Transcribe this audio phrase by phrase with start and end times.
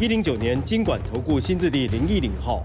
[0.00, 2.62] 一零九年经管投顾新字第零一零号。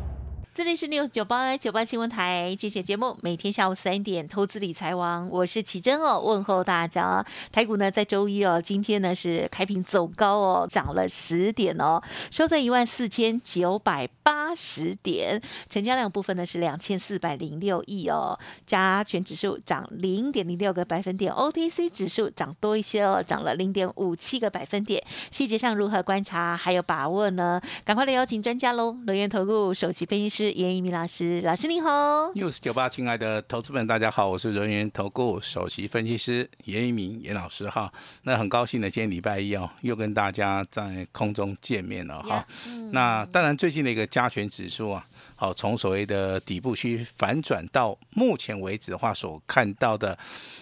[0.53, 7.25] 这里是六九八九八新闻台，今天节目每天下午三点，投资理财王，我是奇珍哦，问候大家。
[7.51, 25.03] 台股呢在周一哦，今天呢是开平走高哦，涨了十点哦，收在一万四千九百八十点，成交量部分呢是两千四百零六亿哦，加权指数涨零点零六个百分点，OTC 指数涨多一些哦，涨了零点五七个百分点。
[25.31, 27.59] 细节上如何观察还有把握呢？
[27.83, 30.42] 赶快来邀请专家喽，轮源投顾首席分析师。
[30.51, 31.89] 严一鸣老师，老师您好
[32.33, 37.91] ，news 九八，亲爱的投资们，大家好，我是人员投顾首席分析师严一鸣严老师哈。
[38.23, 42.45] 那很高兴呢，今天礼拜一哦，又跟大家在空中见面了哈。
[42.91, 45.05] 那当然，最近的一个加权指数啊，
[45.43, 50.17] 好，从所谓的底部区反转到目前为止的话，所看到的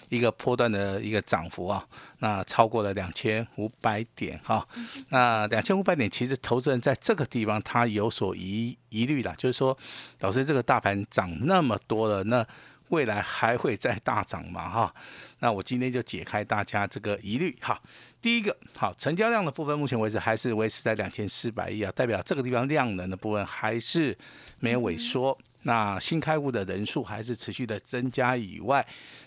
[0.10, 1.86] 一个波段的一个涨幅啊，
[2.18, 4.68] 那超过了两千五百点哈。
[5.10, 9.78] 那两千五百点，其实投资人在这个地方他有所疑疑虑了，就是说。
[10.22, 12.44] 老师，这个大盘涨那么多了，那
[12.92, 14.70] 未来还会再大涨吗？
[14.70, 14.96] 哈，
[15.40, 17.58] 那我今天就解开大家这个疑虑。
[17.62, 17.82] 哈，
[18.22, 24.18] 第一个，好，成交量的部分，目前为止还是维持在两千四百亿啊，代表这个地方量能的部分还是
[24.60, 25.38] 没有萎缩。
[25.64, 28.86] 那新开户的人数还是持续的增加以外，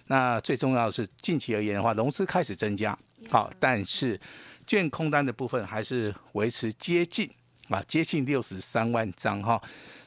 [0.09, 2.97] 那最重要的是近期而言的话，融资开始增加。
[3.31, 4.21] 好，但是
[4.67, 7.31] 券空单的部分还是维持接近
[7.69, 9.63] 啊，接近六十三万张哈。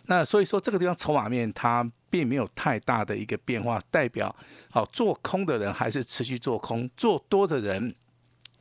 [0.07, 4.33] 那所以说这个地方筹码面它并没有太大的一个变化，代表
[4.71, 7.93] 好做空的人还是持续做空，做多的人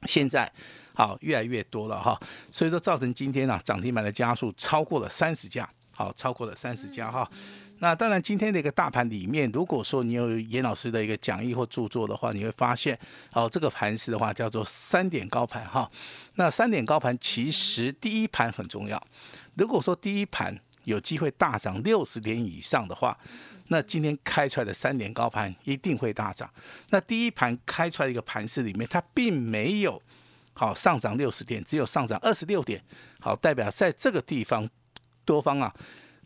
[0.03, 0.53] 现在
[0.93, 7.31] 好越来越多了哈，所以说造成今天呢涨停板的家数超过了三十家，好超过了三十家哈。
[7.79, 12.99] 那当然今天的一个大盘里面，如果说你有严老师的一个讲义或著作的话，你会发现
[13.33, 15.89] 哦这个盘势的话叫做三点高盘哈。
[16.35, 19.01] 那三点高盘其实第一盘很重要，
[19.55, 20.59] 如果说第一盘。
[20.87, 23.19] 有机会大涨六十点以上的话，
[23.69, 26.49] 那今天开出来的三点高盘一定会大涨。
[26.91, 30.01] 那第一盘开出来的一个盘势里面，它并没有
[30.53, 32.81] 好上涨六十点，只有上涨二十六点，
[33.19, 34.69] 好代表在这个地方
[35.25, 35.75] 多方啊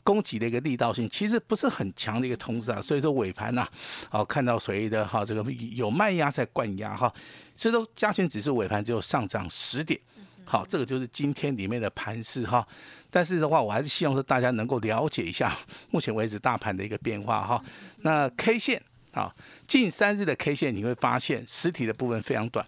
[0.03, 3.67] 攻击的一个力道性其实不是很强的一个通知啊，所以说尾盘呐，
[4.11, 7.11] 好看到谁的哈这个有卖压在灌压哈，
[7.57, 9.99] 所以说加权指数尾盘只有上涨十点。
[10.45, 12.67] 好，这个就是今天里面的盘势哈。
[13.09, 15.57] 但是的话，我还是希望说大家能够了解一下
[15.91, 17.65] 目前为止大盘的一个变化哈。
[17.99, 19.35] 那 K 线啊，
[19.67, 22.67] 近三日的 K 线你会发现实体的部分非常短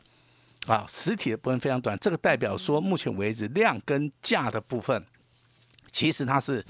[0.66, 5.04] 啊，实体的部分非常短，这个代表说目前为止量跟价的部分
[5.90, 6.64] 其实它是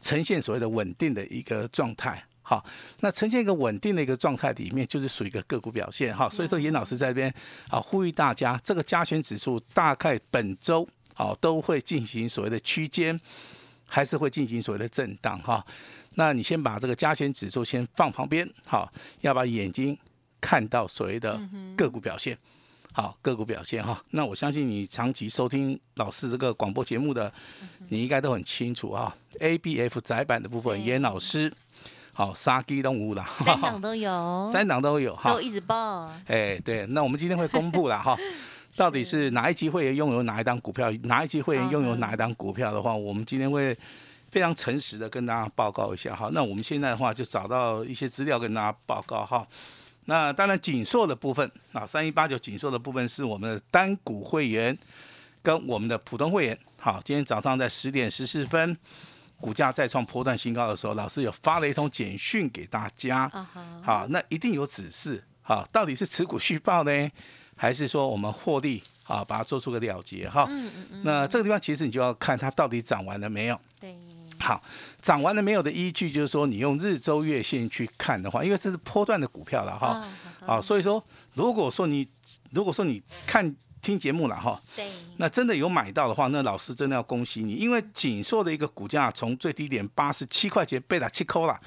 [0.00, 2.24] 呈现所谓的稳定的一个状态。
[2.52, 2.62] 好，
[3.00, 6.28] 那呈现一个稳定的一个状态里面，就是属于一个个股表现哈。
[6.28, 7.32] 所以说，严老师在这边
[7.70, 13.18] 啊，呼吁大家，这个加权指数大概本周啊都会进行所谓的区间，
[13.86, 15.64] 还是会进行所谓的震荡哈。
[16.16, 18.92] 那你先把这个加权指数先放旁边，好，
[19.22, 19.96] 要把眼睛
[20.38, 21.40] 看到所谓的
[21.74, 22.36] 个股表现，
[22.92, 23.98] 好，个股表现哈。
[24.10, 27.32] 那我相信你长期收听老师这个广播节目的，
[27.88, 29.16] 你应该都很清楚哈。
[29.40, 31.50] A、B、F 窄板的部分，严老师。
[32.14, 36.12] 好，杀鸡动物啦，三档都有， 三档都有，哈，都一直报。
[36.26, 38.14] 哎，对，那我们今天会公布了哈，
[38.76, 43.74] 到底是哪一期会员拥有哪一档股票，哪一期会员拥有哪一档股票的话，我们今天会
[44.30, 46.28] 非常诚实的跟大家报告一下哈。
[46.32, 49.46] 那我们现在的话就找到一些资料跟大家报告哈。
[50.04, 54.76] 那当然紧缩的部分啊，三一八九紧缩的部分是我们的单股会员
[55.42, 56.58] 跟我们的普通会员。
[56.78, 58.76] 好，今天早上在十点十四分。
[59.42, 63.28] 股价再创波段新高的时候，老师有发了一通简讯给大家，
[63.82, 67.10] 好，那一定有指示，好，到底是持股续报呢，
[67.56, 70.48] 还是说我们获利，好，把它做出个了结，哈，
[71.02, 73.96] 那这个地方其实你就要看它到底涨完了没有，对，
[74.38, 74.62] 好，
[75.02, 80.08] 涨完了没有的依据就是说你用日周月线去看的话，因为这是波段的股票了，哈，
[80.46, 81.02] 好，所以说
[81.34, 82.08] 如果说你
[82.52, 83.54] 如果说你看。
[83.82, 91.60] 听节目了哈，对，那真的有买到的话，那老师真的要恭喜你，因为锦硕的一个股价从最低点八十七块钱被它七扣了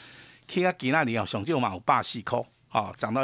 [0.47, 3.23] ，K 啊给那里啊，熊就马霸细扣，啊涨到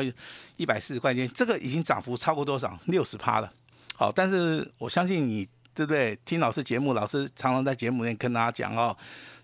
[0.57, 2.77] 一百四十块钱，这个已经涨幅超过多少？
[2.87, 3.49] 六十趴了，
[3.95, 6.13] 好，但是我相信你对不对？
[6.25, 8.95] 听老师节目，老师常常在节目里面跟大家讲哦，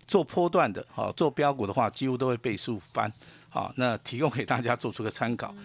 [0.06, 3.10] 做波段的，哦，做标股的话，几乎都会倍数翻，
[3.48, 5.56] 好，那提供给大家做出个参考。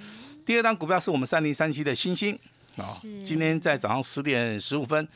[0.47, 2.39] 第二张股票是我们三零三七的星星，
[2.77, 2.85] 啊，
[3.25, 5.07] 今天在早上十点十五分，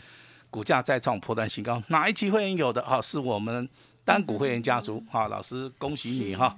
[0.50, 2.82] 股价再创破断新高，哪一期会员有的？
[2.82, 3.68] 哈，是我们
[4.04, 6.56] 单股会员家族，哈，老师恭喜你哈。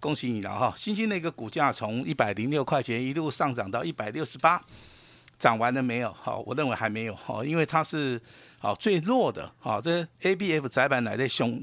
[0.00, 0.72] 恭喜你了哈！
[0.78, 4.58] 星星那个股价从一百零六块钱一路上涨到一百六十八，
[5.38, 6.10] 涨完了没有？
[6.10, 8.18] 好，我认为还没有哈，因为它是
[8.58, 11.62] 好最弱的哈，这 A B F 窄板来的熊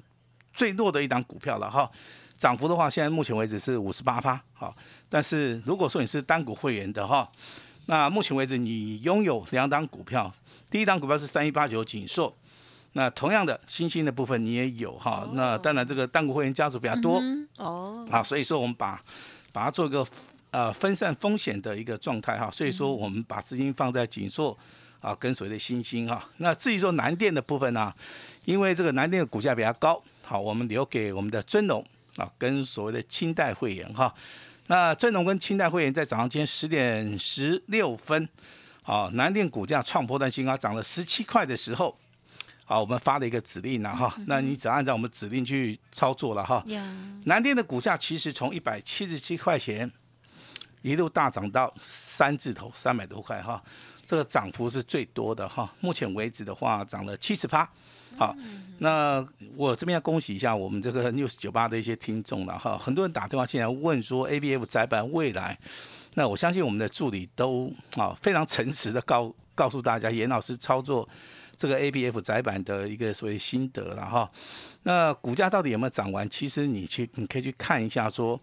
[0.53, 1.91] 最弱的一档股票了哈。
[2.37, 4.77] 涨幅的话，现在目前为止是五十八趴好，
[5.09, 7.27] 但是如果说你是单股会员的哈，
[7.87, 10.33] 那目前为止你拥有两档股票，
[10.69, 12.33] 第一档股票是三一八九锦硕。
[12.93, 15.27] 那同样的，新兴的部分你也有哈。
[15.33, 17.21] 那当然，这个单股会员家族比较多
[17.57, 18.07] 哦。
[18.09, 18.99] 啊，所以说我们把
[19.51, 20.05] 把它做一个
[20.51, 22.49] 呃分散风险的一个状态哈。
[22.51, 24.57] 所以说我们把资金放在锦硕
[24.99, 26.27] 啊跟所谓的新兴哈。
[26.37, 27.93] 那至于说南电的部分呢，
[28.45, 31.85] 因为这个南电的股价比较高，好，我们留给我们的尊龙
[32.15, 34.13] 啊跟所谓的清代会员哈。
[34.67, 38.27] 那正龙跟清代会员在早上今天十点十六分，
[38.83, 41.97] 啊，南电股价创波段新高，涨了十七块的时候。
[42.65, 46.61] 啊，我们发了一个指令了哈，那你只要按照我们指令去操作了哈。
[47.23, 49.89] 南电的股价其实从一百七十七块钱
[50.81, 53.63] 一路大涨到三字头三百多块哈，
[54.07, 55.71] 这个涨幅是最多的哈。
[55.81, 57.69] 目前为止的话，涨了七十八。
[58.17, 58.35] 好，
[58.79, 59.23] 那
[59.55, 65.59] 我这边要恭喜一下我们这个 news 九八的一些听众了哈，很多人打电话进来问说 A B F 窄板未来，
[66.15, 71.07] 那我相信我们的助理都啊非常诚实的告告诉大家，严老师操作。
[71.59, 74.29] 这个 A B F 窄板的一个所谓心得了哈，
[74.83, 76.29] 那股价到底有没有涨完？
[76.29, 78.39] 其实你去你可以去看一下，说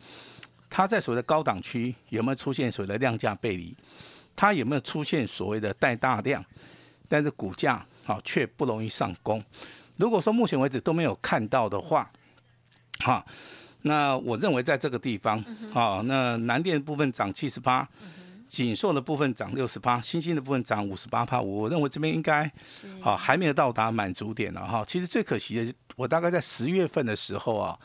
[0.69, 3.73] 它在所谓的高档区有没有出现所谓的量价背离，
[4.35, 6.45] 它有没有出现所谓的带大量，
[7.09, 9.43] 但是股价啊却不容易上攻。
[9.97, 12.11] 如果说目前为止都没有看到的话，
[13.01, 13.25] 哈，
[13.83, 15.39] 那我认为在这个地方
[15.73, 17.89] 啊，那南电部分涨七十八。
[18.47, 22.49] 锦硕的部分涨六十八，新兴的部分涨五十八趴，我认为这边应该
[23.01, 24.85] 好还没有到达满足点了哈。
[24.87, 27.77] 其实最可惜的，我大概在十月份的时候啊，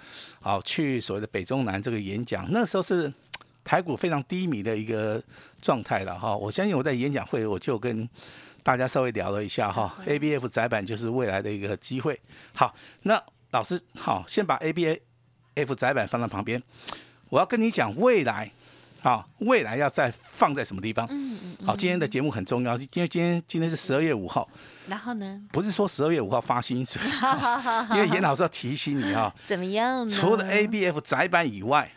[0.41, 3.11] 好去所谓的北中南这个演讲，那时候是
[3.69, 5.21] 台股非常低迷的一个
[5.61, 6.35] 状态了哈。
[6.35, 8.09] 我相信我在演讲会我就跟
[8.63, 12.19] 大家稍微聊了一下哈，A B F 窄板就是未来的一个机会。
[12.55, 12.73] 好，
[13.03, 13.21] 那
[13.51, 14.99] 老师好，先把 A B
[15.53, 16.59] F 窄板放在旁边，
[17.29, 18.49] 我要跟你讲未来。
[19.01, 21.05] 好，未来要再放在什么地方？
[21.11, 21.67] 嗯嗯。
[21.67, 24.49] 好，今天的节目很重要，因为今天今天是十二月五号。
[24.87, 25.39] 然后呢？
[25.51, 26.99] 不是说十二月五号发薪水，
[27.93, 29.31] 因为严老师要提醒你哈。
[29.45, 30.09] 怎么样？
[30.09, 31.91] 除了 A B F 窄板以外，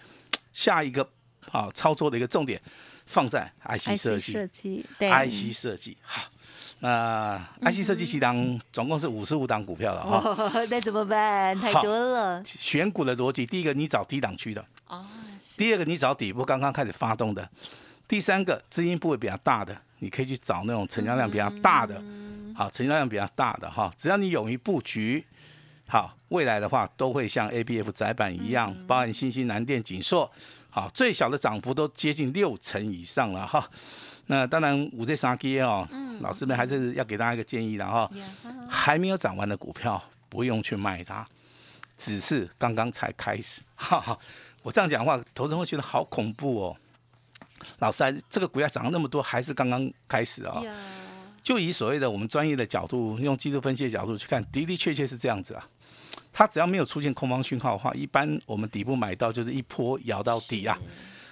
[0.52, 1.08] 下一个
[1.50, 2.60] 啊操作的一个重点
[3.06, 4.32] 放在 IC 设计。
[4.32, 5.10] 设计对。
[5.10, 6.22] IC 设计好，
[6.80, 10.62] 那 IC 设计七档总共是五十五档股票了哈。
[10.70, 11.58] 那怎么办？
[11.58, 12.42] 太多了。
[12.44, 14.64] 选股的逻辑，第一个你找低档区的。
[14.86, 15.04] 哦。
[15.58, 17.44] 第二个，你找底部刚刚开始发动的；
[18.08, 22.02] 第三个，资金部位比较大的，你可以去找那种成交量比较大的，
[22.56, 23.92] 好，成交量比较大的哈。
[23.96, 25.22] 只要你勇于布局，
[25.86, 30.30] 好，未来的话都会像 A B F 窄板一样，包含新兴南电、锦硕，
[30.74, 33.68] 好，最小的涨幅都接近六成以上了哈。
[34.26, 35.86] 那当然五 G 三 G 哦，
[36.20, 38.10] 老师们还是要给大家一个建议的哈，
[38.70, 41.28] 还没有涨完的股票不用去卖它，
[41.98, 44.18] 只是刚刚才开始，哈哈。
[44.62, 46.76] 我这样讲话，投资人会觉得好恐怖哦。
[47.80, 50.62] 老师，这个股价涨了那么多，还是刚刚开始啊？
[51.42, 55.68] 就以所谓的我们专业的角度，用技术分析的角度去看，的的确确是这样子啊。
[56.32, 60.78] 它只要没有出现空方讯号的话，一般我们底部买到就是一波摇到底啊。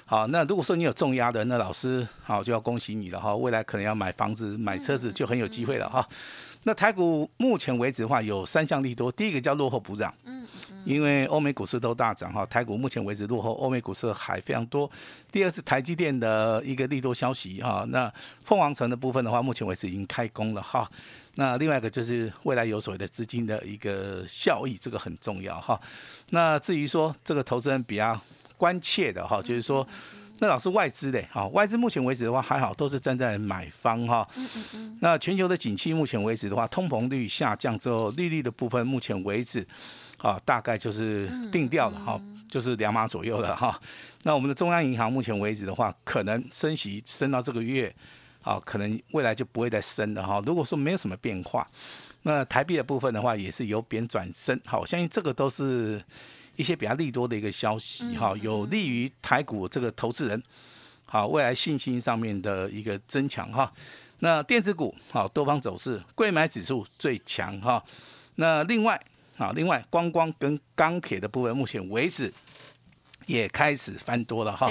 [0.04, 3.34] 好，那如果说你有重压的，那老师好就要恭喜你了哈。
[3.34, 6.06] 未来可能要买房子、买车子就很有机会了哈。
[6.64, 10.12] 那台股目前为止的话，有三项利多，第一个叫落后补涨。
[10.84, 14.90] 因为欧美股市都大涨哈，台股目前为止落后欧美股市还非常多。
[15.30, 18.10] 第二是台积电的一个利多消息哈，那
[18.42, 20.90] 凤凰城的部分的话，目前为止已经开工了哈。
[21.34, 25.80] 那另外一个就是未来有所谓的资金的一个效益，这个很重要哈。
[26.30, 28.20] 那至于说这个投资人比较
[28.56, 29.86] 关切的哈，就是说
[30.38, 34.26] 那老是外资的哈，外资目前为止的话还好，都是站在买方哈。
[35.00, 39.66] 那全球的景气目前为止的话，通膨率下降之后，利率的部分目前为止。
[40.22, 43.80] 啊，大概就是定掉了哈，就是两码左右的哈。
[44.22, 47.90] 那我们的中央银行目前为止的话，可能升息升到这个月，
[48.42, 50.42] 啊，可能未来就不会再升了哈。
[50.46, 51.68] 如果说没有什么变化，
[52.22, 54.60] 那台币的部分的话，也是由贬转升。
[54.64, 56.02] 好，我相信这个都是
[56.56, 60.42] 一些比较利多的一个消息哈，有利于台股这个投资人
[61.04, 63.72] 好未来信心上面的一个增强哈。
[64.20, 67.82] 那电子股好多方走势，贵买指数最强哈。
[68.34, 69.00] 那另外
[69.38, 72.30] 啊，另外光光跟钢铁的部分，目前为止
[73.30, 74.68] 也开始翻多了哈。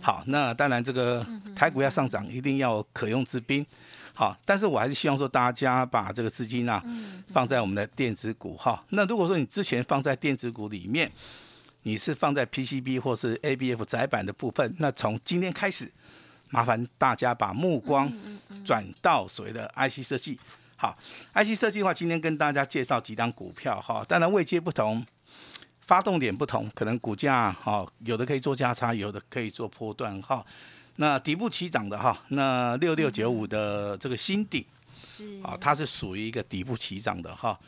[0.00, 1.26] 好，那当然这个
[1.56, 3.64] 台股要上涨，一定要可用之兵。
[4.14, 6.82] 好，但是我还是希望说大家把这个资金啊
[7.32, 8.84] 放在我们的电子股哈。
[8.90, 11.10] 那如果说你之前放在电子股里面，
[11.84, 15.90] 你是放在 PCB 或是 ABF 窄板的部分，那从今天开始，
[16.50, 18.12] 麻烦大家把目光
[18.64, 20.38] 转到所谓的 IC 设计。
[20.76, 20.98] 好
[21.32, 24.04] ，IC 设计的话，今天跟大家介绍几张股票哈。
[24.06, 25.04] 当然位阶不同，
[25.92, 30.42] 发动点不同，可能股价哈有的可以做价差，有的可以做波段哈。
[30.96, 37.60] 那底部起涨的哈，那六六九五的这个新底是啊，它是属于一个底部起涨的哈。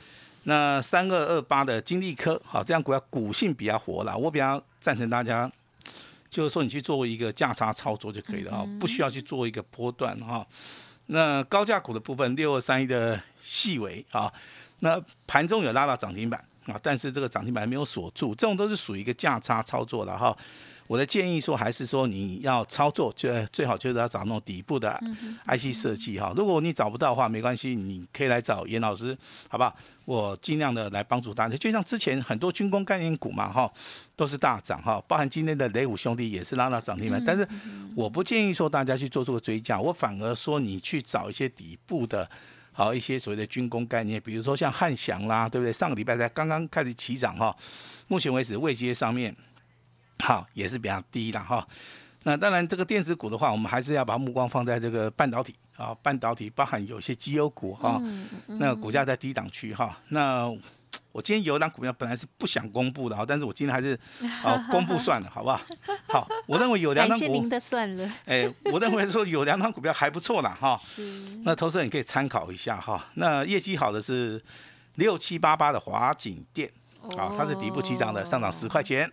[0.45, 5.52] 那三二二八的金利科，哈，这样股票股性比较活了，我比较赞成大家，
[6.31, 10.47] 就是说你去做一个价差操作就可以了啊，不需要去做一个波段哈。
[11.09, 14.33] 那高价股的部分，六二三一的细微啊，
[14.78, 20.37] 那盘中有拉到涨停板啊，但是这个涨停板没有锁住，这种都是属于一个价差操作了哈。
[20.87, 25.00] 我的建议说，还是说你要操作，就最好就是要找那种底部的
[25.47, 26.35] IC 设计哈。
[26.37, 29.16] 如果你找不到的话，没关系，你可以来找严老师，
[29.49, 29.75] 好不好？
[30.04, 31.56] 我尽量的来帮助大家。
[31.56, 33.73] 就像之前很多军工概念股嘛，哈，
[34.14, 37.23] 都是大涨哈，包含今天的雷武兄弟也是拉到涨停板。
[37.25, 37.49] 但是
[37.97, 42.28] 我不建议说大家去做这个追加，我反而说你去找一些底部的，
[42.75, 45.73] 好一些所谓的军工概念，比如说像汉翔啦，对不对？
[45.73, 47.57] 上个礼拜才刚刚开始起涨哈，
[48.09, 49.35] 目前为止位阶上面。
[50.21, 51.66] 好，也是比较低的哈。
[52.23, 58.00] 那当然，这个电子股的话，我们还是要把目光放在这个半导体啊，半导体包含有些绩优股哈。
[58.47, 59.99] 那股价在低档区哈。
[60.09, 60.50] 那
[61.14, 63.97] 我今天有一档股票本来是不想公布的哈，但是我今天还是
[64.42, 65.61] 好 公布算了，好不好？
[66.09, 67.26] 好，我认为有两档股。
[67.26, 68.11] 您的算了。
[68.25, 70.76] 哎，我认为说有两档股票还不错啦哈。
[70.83, 71.02] 是。
[71.44, 73.06] 那投资人可以参考一下哈。
[73.14, 74.42] 那业绩好的是
[74.97, 76.68] 六七八八的华景店
[77.16, 79.09] 啊，它是底部起涨的，上涨十块钱。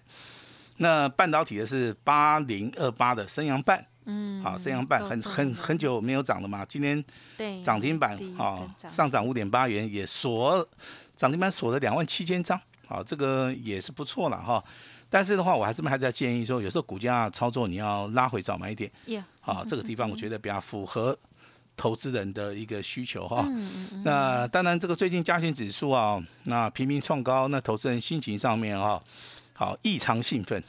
[0.78, 7.04] 那半导体的是八零二八的升阳半，嗯，好，升阳半很很很久没有涨了嘛，今天
[7.38, 10.68] 对涨停板啊，上涨五点八元，也锁
[11.16, 14.64] 涨停板锁了两万七千张，好，这个也是不错了哈。
[15.10, 18.92] 但是的话，我还是还在建议说，有时候股价操作你要拉回早买点，
[19.40, 21.18] 好，这个地方我觉得比较符合
[21.78, 23.46] 投资人的一个需求哈。
[24.04, 29.02] 那当然，这个最近加权指数啊，那频频创高，那投资人心情上面哈。
[29.62, 30.60] 好，异常兴奋，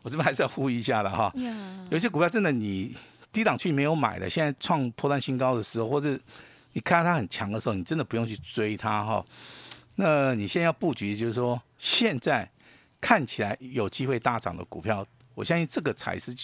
[0.00, 1.30] 我这边还是要呼吁一下的哈。
[1.90, 2.96] 有些股票真的你
[3.30, 6.18] 低档区没有买的，现在创破断新高的时候，或者
[6.72, 9.22] 你看到它很强的时候，你真的不用去追它哈。
[9.96, 12.48] 那你现在要布局，就是说现在
[13.02, 16.34] 看起来有机会大涨的股票，我相信这个才是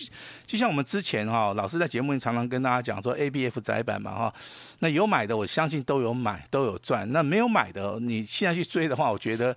[0.47, 4.35] 就像我们之前哈，老师在节目里常常跟大家讲说 A B F 窄板嘛哈。
[4.81, 7.11] 那有买的，我相信都有买都有赚。
[7.13, 9.57] 那没有买的，你现在去追的话，我觉得。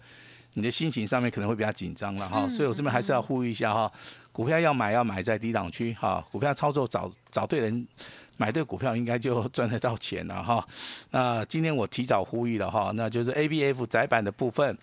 [0.54, 3.92] 你的心情上面可能会比较紧张了哈，所以我这边还是要呼吁一下哈，
[4.32, 7.88] 股票要买要买在低档区哈，股票操作找找对人，
[8.36, 10.68] 买对股票应该就赚得到钱了哈。
[11.12, 14.78] 那今天我提早呼吁了哈，那就是 A B F 窄板的部分，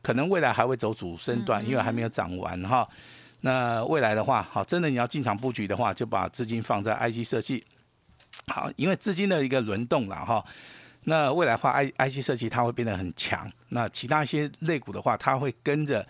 [0.00, 2.88] 可能未来还会走主升段，因为还没有涨完哈。
[3.42, 7.64] 那未来的话，好，真的你要进场布局的话，就把资金放在 I G 设计，
[8.46, 10.44] 好，因为资金的一个轮动了哈。
[11.04, 13.50] 那未来话，I I C 设计它会变得很强。
[13.70, 16.06] 那其他一些类股的话，它会跟着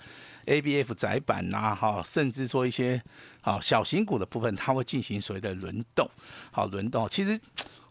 [0.46, 3.02] A B F 窄板呐，哈，甚至说一些
[3.40, 6.08] 好小型股的部分，它会进行所谓的轮动。
[6.50, 7.08] 好，轮动。
[7.08, 7.40] 其实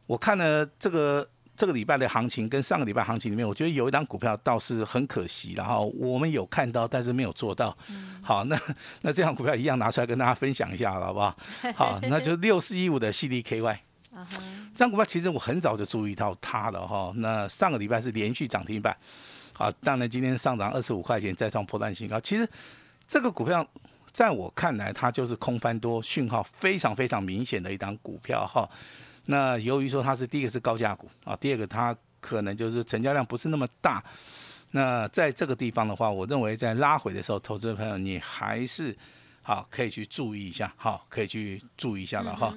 [0.06, 7.76] 我看了这个这个礼拜的行情跟上个礼拜行情里面，我觉得有一张股票倒是很可惜，然后我们有看到，但是没有做到。
[8.22, 8.60] 好，那
[9.02, 11.36] 那这张股票一样拿出来跟大家分享一下，好不好？
[11.76, 13.82] 好，那就六四一五的 C D K Y。
[14.74, 17.12] 这张股票其实我很早就注意到它了哈。
[17.16, 18.96] 那上个礼拜是连续涨停板，
[19.58, 22.20] 啊，当然今天上涨二十五块钱，再创破断新高。
[22.22, 22.48] 其实
[23.08, 23.66] 这个股票
[24.12, 28.70] 在我看来，它就是空翻多讯号非常非常明显的一档股票哈。
[29.26, 34.04] 那由于说它是第一个是高价股啊，第二个它可能就是成交量不是那么大。
[34.72, 38.96] 那在这个地方的话，我认为在拉回的时候，投资朋友你还是
[39.52, 42.56] 好可以去注意一下，好可以去注意一下了哈。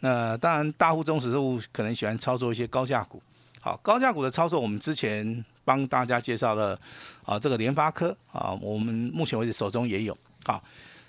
[0.00, 3.22] 那当然，大户、中实物可能喜欢操作一些高价股。
[3.60, 6.80] 好，高价股的操作，我们之前帮大家介绍了
[7.26, 10.16] 啊，这个联发科啊，我们目前为止手中也有。
[10.46, 10.64] 好，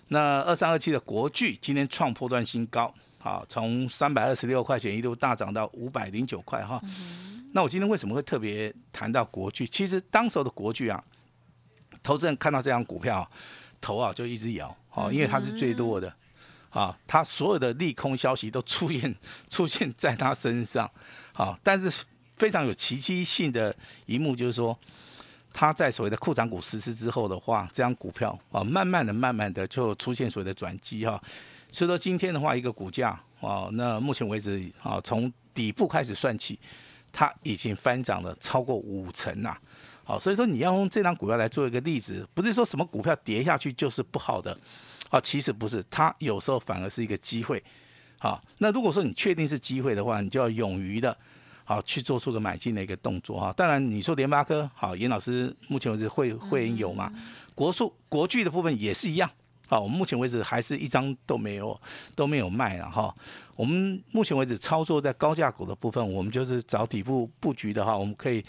[0.09, 6.81] 那二三二七的国巨今天创破断新高，好，从三百二十六块钱一度大涨到五百零九块哈。
[7.53, 9.65] 那我今天为什么会特别谈到国巨？
[9.65, 11.01] 其实当时候的国巨啊，
[12.03, 13.25] 投资人看到这张股票，
[13.81, 16.13] 头啊就一直摇，好，因为它是最多的。
[16.69, 19.13] 啊，它所有的利空消息都出现
[19.49, 20.89] 出现在它身上，
[21.33, 22.05] 好，但是
[22.37, 24.79] 非常有奇迹性的一幕就是说，
[25.51, 31.21] 它在所谓的库藏股实施之后的话，这张股票啊，慢慢的、慢慢的就出现所谓的转机哈。
[31.73, 36.57] 所以说今天的话，一个股价啊，那目前为止啊，从底部开始算起，
[37.11, 39.57] 它已经翻涨了超过五成呐。
[40.03, 44.57] 好，所以说你要用这张股票来做一个例子，不是说什么股票跌下去就是不好的。
[45.09, 47.61] 啊，其实不是，它有时候反而是一个机会。
[48.17, 51.15] 好，那如果说你确定是机会的话，你就要勇于的，
[51.65, 53.51] 好去做出个买进的一个动作哈。
[53.51, 57.11] 当然，你说联发科，好，严老师目前为止会会员有嘛？
[57.53, 59.29] 国数国巨的部分也是一样。
[59.67, 61.77] 好，我们目前为止还是一张都没有
[62.15, 63.13] 都没有卖了哈。
[63.57, 68.41] 我们目前为止操作在高价股的部分，我们就是找底部布局的哈，我们可以。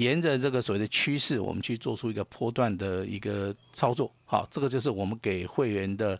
[0.00, 6.18] 沿着这个所谓的趋势，我们去做出一个波段的一个操作，好，这个就是我们给会员的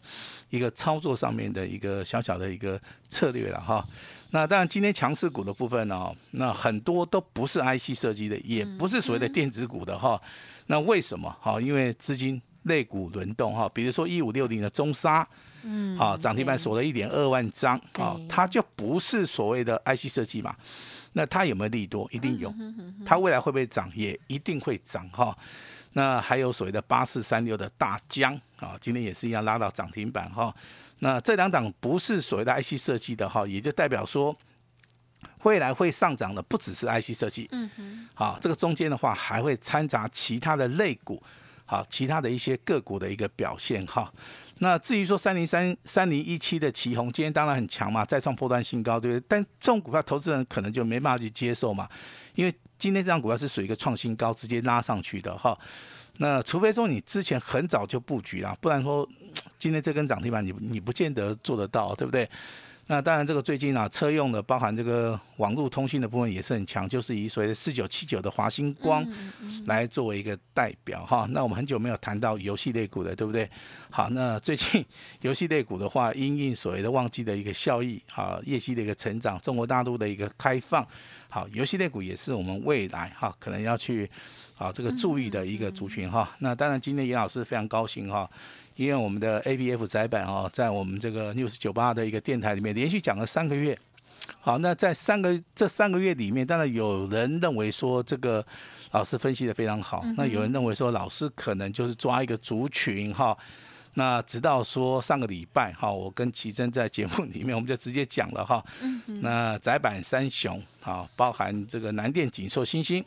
[0.51, 3.83] 一个操作上面的一个小小的一个策略了哈。
[4.33, 10.21] 那当然，今天强势股的部分呢，那很多都不是 IC 设计的，也不是所谓的电子股的哈。
[10.67, 11.35] 那为什么？
[11.41, 13.67] 好，因为资金类股轮动哈。
[13.73, 15.27] 比如说一五六零的中沙，
[15.63, 20.55] 嗯，好，涨停板锁了一点二万张，啊，它就不是所谓的 IC 设计嘛。
[21.12, 22.09] 那它有没有利多？
[22.12, 22.55] 一定有。
[23.05, 23.90] 它未来会不会涨？
[23.95, 25.37] 也一定会涨哈。
[25.95, 30.55] 那还有所谓的八四三六的大疆啊，今天也是一样拉到涨停板哈。
[31.00, 34.37] 那这两档不是所谓的 IC 设计的哈，也就代表说
[35.43, 37.49] 未来会上涨的不只是 IC 设计。
[37.50, 38.09] 嗯哼。
[38.14, 41.21] 好，这个中间的话还会掺杂其他的类股，
[41.64, 44.12] 好，其他的一些个股的一个表现哈。
[44.62, 49.25] 那至于说三零三三零一七的旗红，今天当然很强嘛，再创破断新高，对不对？
[49.26, 51.88] 但这种股票投资人可能就没办法去接受嘛，
[52.35, 55.59] 因为今天这张股票是属于一个创新高，直接拉上去的哈。
[56.19, 59.09] 那除非说你之前很早就布局了，不然说
[59.59, 62.29] 今天这根涨停板你你不见得做得到，对不对？
[62.91, 69.07] 那当然，这个最近啊，车用的包含这个网络通信的部分也是很强，就是以所谓的四九七九的华星光
[69.67, 71.25] 来作为一个代表哈。
[71.31, 73.49] 那我们很久没有谈到游戏类股了，对不对？
[73.91, 74.85] 好，那最近
[75.23, 80.85] 游戏类股的话，因应所谓的旺季的一个效益，好业绩的一个成长，中国大陆的一个开放，
[81.29, 84.11] 好游戏类股也是我们未来哈可能要去
[84.61, 86.29] 好这个注意的一个族群哈。
[86.41, 88.31] 那当然，今天严老师非常高兴哈。
[88.77, 93.79] 因为我们的 A B F 窄板哦，在我们这个 News 九八的一个电台里面连续讲了三个月。
[94.41, 98.45] 好，那在三个这三个月里面，当然有人认为说这个
[98.93, 103.37] 老师分析的非常好，那有人认为说老师可能就是抓一个族群哈。
[103.95, 108.63] 那直到说上个礼拜哈，我跟奇珍在节目里面，我们就直接讲了哈。
[109.07, 113.05] 那窄板三雄啊，包含这个南电、锦硕、星星。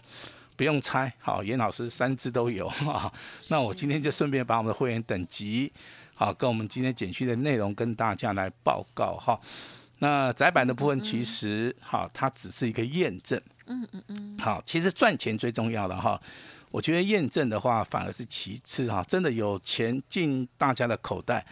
[0.56, 3.12] 不用猜，好，严老师三只都有 啊。
[3.50, 5.72] 那我今天就顺便把我们的会员等级，
[6.16, 9.40] 好，跟我们今天简讯的内容跟大家来报告哈。
[10.00, 13.42] 那窄板的部分其实，哈，它只是一个验证。
[13.68, 14.38] 嗯嗯嗯。
[14.40, 16.20] 好，其实赚钱最重要的哈。
[16.72, 19.04] 我觉得验证的话反而是其次哈。
[19.08, 21.46] 真的有钱进大家的口袋。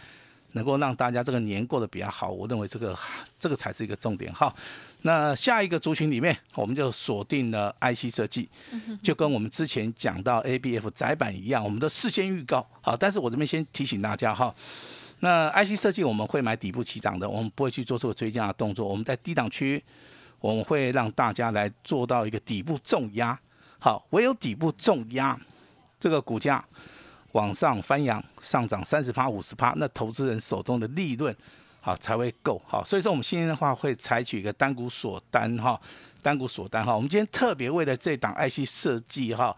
[0.52, 2.98] 能够让大家这个年过得比较好，我认为这个
[3.38, 4.54] 这个才是一个重点哈。
[5.02, 8.48] 那下一个族群里面，我们就锁定了 IC 设计，
[9.02, 12.96] 就跟我们之前讲到 ABF 窄板一样，我们都事先预告好。
[12.96, 14.54] 但是我这边先提醒大家哈，
[15.20, 18.86] 那 IC 设计我们会买底部起涨的，我们不会去做这个追加的动作。
[18.86, 19.82] 我们在低档区，
[20.38, 23.36] 我们会让大家来做到一个底部重压。
[23.80, 25.36] 好，唯有底部重压，
[25.98, 26.64] 这个股价。
[27.32, 31.34] 往上翻扬，上涨三十趴、五十趴，那投资人手中的利润，
[31.80, 32.84] 好才会够好。
[32.84, 35.80] 所以说，我们今天的话会采取一个单股锁单哈，
[36.22, 36.94] 单股锁单哈。
[36.94, 39.56] 我们今天特别为了这档 IC 设计哈，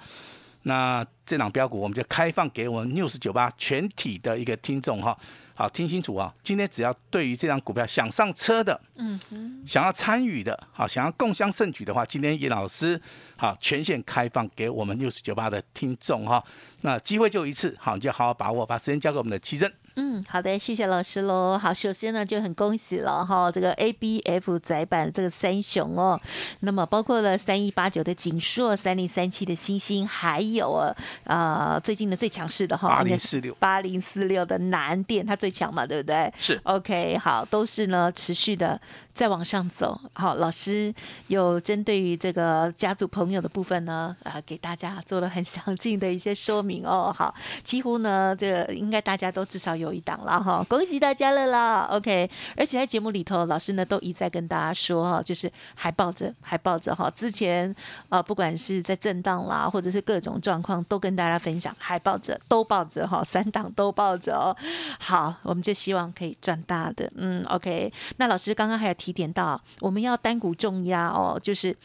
[0.65, 5.17] 那这档标股我们就开放给我们 News 九八全体的一个听众哈。
[5.57, 6.35] 好，听清楚啊！
[6.43, 13.01] 今天只要对于这张股票想上车的，嗯哼，想要参与的，好，想要共襄盛举的话，今天叶老师
[13.37, 16.43] 好全线开放给我们六十九八的听众哈，
[16.81, 19.73] 那机会就一次，好，你就好好把握，把时间交给我们的奇珍。
[19.97, 21.57] 嗯，好的，谢谢老师喽。
[21.57, 26.21] 好，首先呢就很恭喜了哈，这个 A B F 窄板这个三雄哦，
[26.61, 36.33] 那么包括了三一八九的锦硕、三零三七的星星，还有啊啊最近的最强势的哈八零四六八零四六的南电，它最强嘛，对不对？
[36.37, 38.81] 是 OK，好，都是呢持续的
[39.15, 40.93] 再往上走，好，老师
[41.29, 47.15] 有针对于这个家族朋友的部分呢，啊，给大家做了很详尽的一些说明哦。
[47.17, 51.89] 好，几乎呢，这个应该大家都至少有一档了哈，恭喜大家了啦。
[51.93, 57.09] OK，而且在节目里头，老师呢都一再跟大家说哈，就是还抱着，还抱着哈。
[57.15, 57.73] 之前
[58.09, 64.57] 啊，不管是在震荡啦，或者是各种状况，都跟大家分享，还抱着，都抱着哈，三档都抱着哦。
[64.99, 67.09] 好，我们就希望可以赚大的。
[67.15, 68.95] 嗯，OK，那老师刚刚还有。
[69.04, 71.77] 提提点到，我们要单股重压哦，就是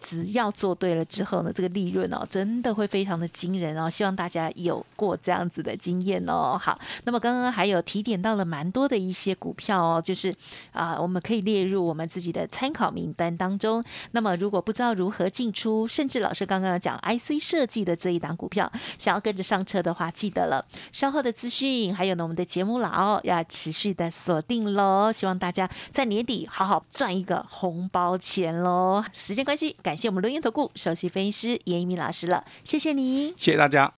[0.00, 3.90] 只要做对了之后呢，这个利润哦，真的会非常的惊人哦。
[3.90, 6.56] 希望大家有过这样子的经验哦。
[6.56, 10.32] 好，那么刚刚还有提点到了蛮多的一些股票哦，就是
[10.70, 13.82] 啊，我们可以列入我们自己的参考名单当中。
[14.12, 25.12] 那么如果不知道如何进出，甚至老师刚刚讲 IC 设计的这一档股票，想要跟着上车的话，记得了稍后的资讯，还有呢我们的节目佬要持续的锁定喽。
[25.12, 26.68] 希望大家在年底好。
[26.68, 29.02] 好赚一个红包钱喽！
[29.10, 33.90] 时间关系，感谢我们录音投顾首席分析师严一鸣老师了，谢谢你，谢谢大家。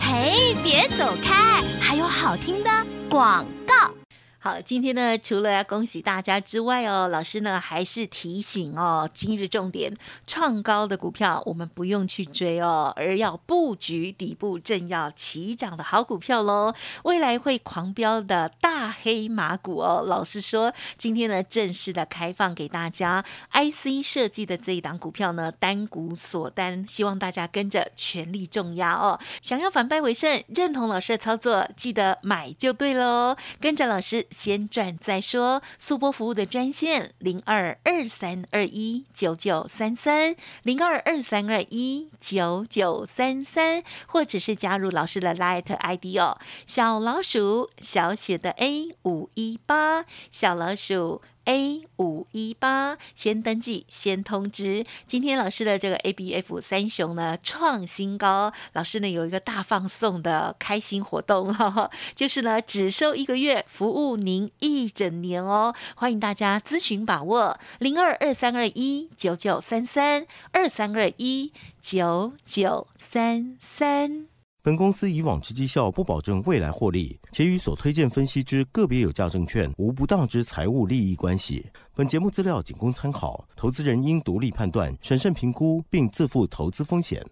[0.00, 2.70] 嘿，别走开，还有好听的
[3.08, 3.99] 广告。
[4.42, 9.94] 好，今天呢，除了要恭喜大家之外哦，老师呢还是提醒哦，今日重点
[10.26, 20.04] 创高的股票我们不用去追哦，而要布局底部正要起涨的好股票喽，未来会狂飙的大黑马股哦。
[20.06, 23.22] 老师说，今天呢正式的开放给大家
[23.52, 29.20] ，IC 设计的这一档股票呢单股锁单，希望大家跟着全力重压哦。
[29.42, 34.26] 想要反败为胜，认同老师的操作，记得买就对喽，跟着老师。
[34.30, 51.22] 先赚再说，速播服务的专线零二二三二一九九三三零二二三二一九九三三，或者是加入老师的 Light ID 哦，小老鼠小写的 A 五一八小老鼠。
[51.50, 54.86] A 五一八，先登记，先通知。
[55.08, 65.74] 今天老师的这个 ABF 三雄呢创新高，老师呢有一个大放送的开心活动，哈哈，就是呢只收一个月，服务您一整年哦。
[65.96, 74.29] 欢迎大家咨询把握零二二三二一九九三三二三二一九九三三。
[74.62, 81.64] 本公司以往之绩效不保证未来获利，且与所推荐分析之个别有价证券无不当之财务利益关系。
[81.94, 87.24] 本节目资料仅供参考，投资人应独立判断、审慎评估，并自负投资风险。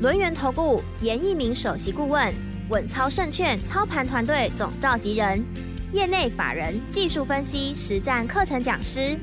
[0.00, 2.34] 轮源投顾严一鸣首席顾问，
[2.68, 5.44] 稳操胜券操盘团队总召集人，
[5.92, 9.16] 业内法人技术分析实战课程讲师，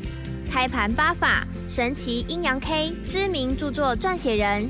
[0.50, 4.70] 开盘八法神奇阴阳 K 知名著作撰写人。